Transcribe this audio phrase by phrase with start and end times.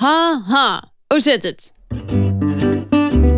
[0.00, 1.72] Ha ha, hoe zit het?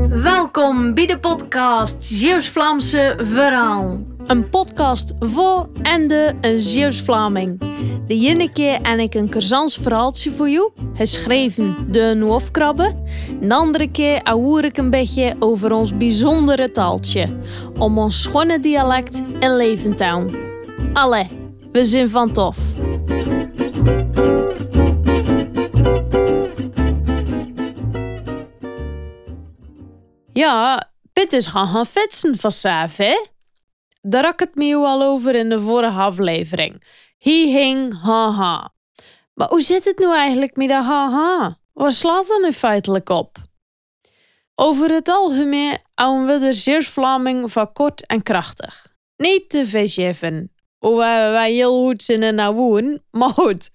[0.09, 4.01] Welkom bij de podcast Zeeuws-Vlaamse Verhaal.
[4.27, 7.59] Een podcast voor en de een Zeeuws-Vlaming.
[8.07, 12.95] De ene keer en ik een Kersans verhaaltje voor jou, geschreven de Noofkrabbe.
[13.41, 17.37] De andere keer ahoer ik een beetje over ons bijzondere taaltje.
[17.79, 20.37] Om ons schone dialect in leven te houden.
[20.93, 21.29] Allee,
[21.73, 22.57] we zijn van tof.
[30.43, 33.27] Ja, Pitt is gaan gaan fietsen vanzelf, hè?
[34.01, 36.85] Daar had het me al over in de vorige aflevering.
[37.19, 38.73] He hing haha.
[39.35, 41.59] Maar hoe zit het nu eigenlijk met dat haha?
[41.73, 43.37] Waar slaat dat nu feitelijk op?
[44.55, 48.87] Over het algemeen houden we de Zeers-Vlaming van kort en krachtig.
[49.17, 50.53] Niet te vergeven.
[50.79, 53.71] Hoewel wij heel goed zijn nou woon, maar goed.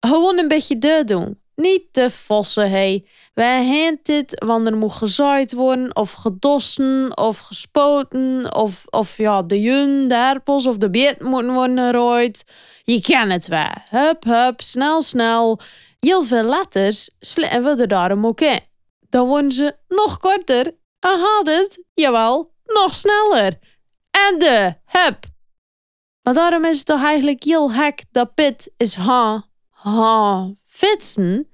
[0.00, 1.40] Gewoon een beetje deur doen.
[1.56, 3.06] Niet te vossen, hey.
[3.34, 9.60] Wij hebben dit er moet gezaaid worden, of gedossen, of gespoten, of, of ja, de
[9.60, 12.44] jun, de herpels of de beet moeten worden gerooid.
[12.84, 13.72] Je kent het wel.
[13.90, 15.60] Hup, hup, snel, snel.
[16.00, 18.60] Heel veel letters slaan we er daarom ook in.
[19.08, 20.66] Dan worden ze nog korter
[21.00, 23.58] en gaat het, jawel, nog sneller.
[24.10, 25.24] En de, hup.
[26.22, 31.50] Maar daarom is het toch eigenlijk heel gek dat Pit is ha, ha, fietsen.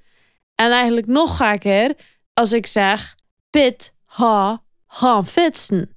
[0.55, 1.95] En eigenlijk nog gekker
[2.35, 3.15] als ik zeg
[3.51, 5.95] Pit, ha, gaan fietsen.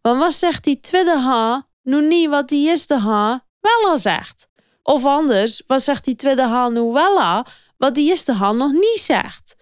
[0.00, 4.48] Want wat zegt die tweede ha nu niet wat die eerste ha wel al zegt?
[4.82, 8.72] Of anders, wat zegt die tweede ha nu wel al wat die eerste ha nog
[8.72, 9.56] niet zegt?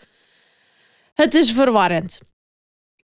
[1.15, 2.19] Het is verwarrend.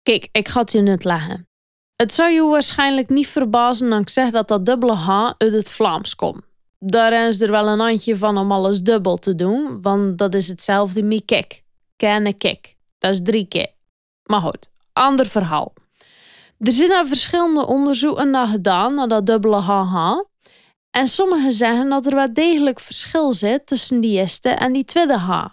[0.02, 1.48] Kijk, ik ga het je net leggen.
[1.96, 5.72] Het zou je waarschijnlijk niet verbazen als ik zeg dat dat dubbele H uit het
[5.72, 6.44] Vlaams komt.
[6.78, 10.48] Daar is er wel een handje van om alles dubbel te doen, want dat is
[10.48, 11.62] hetzelfde met kik.
[11.96, 12.76] Kennen kik.
[12.98, 13.70] Dat is drie keer.
[14.24, 15.72] Maar goed, ander verhaal.
[16.58, 20.20] Er zijn daar verschillende onderzoeken naar gedaan, naar dat dubbele HH.
[20.90, 25.16] En sommigen zeggen dat er wel degelijk verschil zit tussen die eerste en die tweede
[25.16, 25.44] H.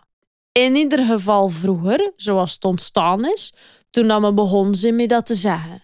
[0.51, 3.53] In ieder geval vroeger, zoals het ontstaan is,
[3.89, 5.83] toen dat begonnen zijn met dat te zeggen.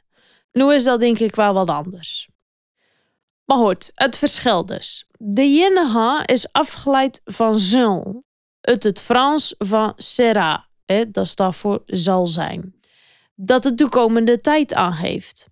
[0.51, 2.29] Nu is dat denk ik wel wat anders.
[3.49, 5.05] Maar goed, het verschil dus.
[5.17, 8.23] De H is afgeleid van zon,
[8.61, 12.75] uit het Frans van sera, hè, dat staat voor zal zijn,
[13.35, 15.47] dat de toekomende tijd aangeeft.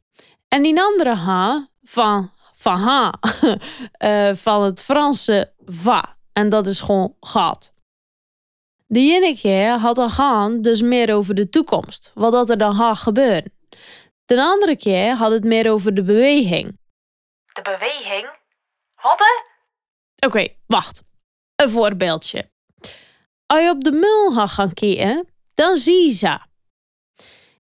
[0.48, 3.12] En die andere H van, van H,
[4.04, 7.74] uh, van het Franse va, en dat is gewoon gaat.
[8.88, 12.98] De keer had dan gaan dus meer over de toekomst, wat dat er dan gaat
[12.98, 13.54] gebeuren.
[14.26, 16.86] De andere keer had het meer over de beweging.
[17.58, 18.30] De beweging?
[18.94, 19.46] Hadden?
[20.20, 21.04] Oké, wacht.
[21.56, 22.50] Een voorbeeldje.
[23.46, 26.40] Als je op de mul gaat gaan kijken, dan zie je ze.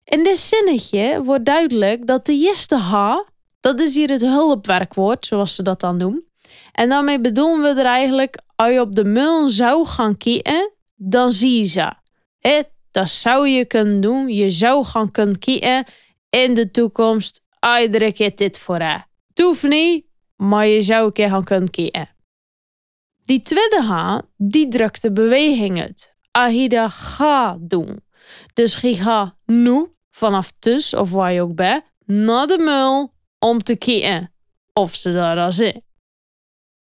[0.04, 3.16] In dit zinnetje wordt duidelijk dat de eerste H,
[3.60, 6.28] dat is hier het hulpwerkwoord, zoals ze dat dan noemen.
[6.72, 11.30] En daarmee bedoelen we er eigenlijk, als je op de mul zou gaan kijken, dan
[11.30, 11.92] zie je ze.
[12.38, 14.28] He, dat zou je kunnen doen.
[14.28, 15.84] Je zou gaan kunnen kijken
[16.30, 17.40] in de toekomst.
[17.80, 19.08] Iedere keer dit voor haar.
[19.36, 22.08] Het hoeft niet, maar je zou een keer gaan kunnen kijken.
[23.24, 26.14] Die tweede H, die drukt de beweging uit.
[26.30, 28.04] Ahida ga doen.
[28.52, 33.62] Dus je gaat nu, vanaf dus of waar je ook bent, naar de mul om
[33.62, 34.32] te kijken
[34.72, 35.82] of ze daar al zijn.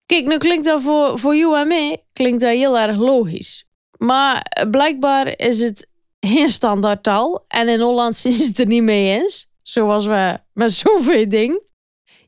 [0.05, 3.67] Kijk, nu klinkt dat voor, voor jou en mij klinkt dat heel erg logisch.
[3.97, 5.87] Maar blijkbaar is het
[6.19, 9.49] geen standaardtaal en in Holland ze het er niet mee eens.
[9.61, 11.63] Zoals we met zoveel dingen.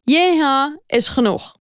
[0.10, 1.58] JH is genoeg.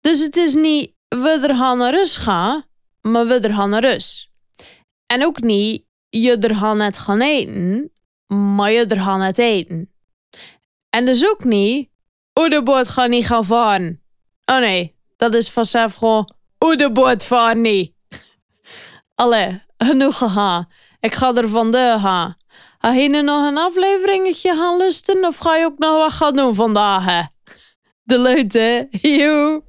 [0.00, 2.64] Dus het is niet we er gaan naar rust gaan,
[3.00, 4.30] maar we er gaan naar rust.
[5.06, 7.92] En ook niet je er gaan net gaan eten,
[8.26, 9.92] maar je er gaan net eten.
[10.90, 11.90] En dus ook niet,
[12.32, 14.02] hoe de boot gaat niet gaan varen.
[14.44, 17.94] Oh nee, dat is vanzelf gewoon, hoe de boot vaart niet.
[19.14, 20.66] Allee, genoeg gegaan.
[21.00, 22.36] Ik ga er van de gaan.
[22.78, 26.36] Ga je nu nog een afleveringetje gaan lusten of ga je ook nog wat gaan
[26.36, 27.04] doen vandaag?
[27.04, 27.22] Hè?
[28.08, 29.62] De leute, joe.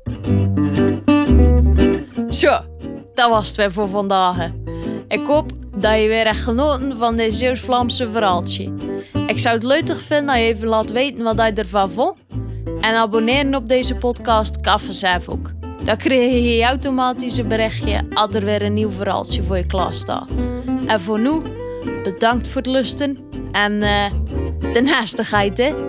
[2.30, 2.60] Zo,
[3.14, 4.52] dat was het weer voor vandaag.
[5.08, 8.74] Ik hoop dat je weer echt genoten van dit Zeeuws-Vlaamse verhaaltje.
[9.28, 12.18] Ik zou het leuk vinden als je even laat weten wat je ervan vond.
[12.82, 14.80] En abonneren op deze podcast kan
[15.28, 15.50] ook.
[15.84, 19.96] Dan krijg je automatisch een berichtje als er weer een nieuw verhaaltje voor je klaar
[19.96, 20.30] staat.
[20.86, 21.42] En voor nu,
[22.04, 23.18] bedankt voor het lusten
[23.52, 24.06] en uh,
[24.74, 25.89] de naastigheid hè.